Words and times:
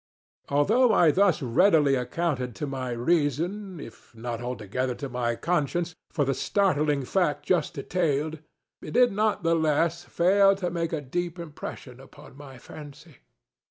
Although 0.49 0.91
I 0.93 1.11
thus 1.11 1.43
readily 1.43 1.93
accounted 1.93 2.55
to 2.55 2.65
my 2.65 2.89
reason, 2.89 3.79
if 3.79 4.15
not 4.15 4.41
altogether 4.41 4.95
to 4.95 5.07
my 5.07 5.35
conscience, 5.35 5.93
for 6.09 6.25
the 6.25 6.33
startling 6.33 7.05
fact 7.05 7.45
just 7.45 7.75
detailed, 7.75 8.39
it 8.81 8.95
did 8.95 9.11
not 9.11 9.43
the 9.43 9.53
less 9.53 10.03
fail 10.03 10.55
to 10.55 10.71
make 10.71 10.91
a 10.91 11.01
deep 11.01 11.37
impression 11.37 11.99
upon 11.99 12.35
my 12.35 12.57
fancy. 12.57 13.17